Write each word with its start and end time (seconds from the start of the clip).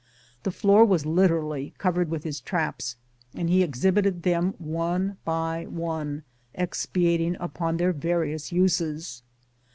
The 0.41 0.49
floor 0.51 0.83
was 0.83 1.05
literally 1.05 1.75
covered 1.77 2.09
with 2.09 2.23
his 2.23 2.41
traps, 2.41 2.95
and 3.35 3.51
he 3.51 3.61
exhibited 3.61 4.23
them 4.23 4.55
one 4.57 5.17
by 5.25 5.65
one, 5.69 6.23
expatiating 6.55 7.37
upon 7.39 7.77
their 7.77 7.93
various 7.93 8.51
uses. 8.51 9.21